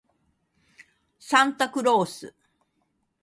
[1.19, 2.33] サンタクロース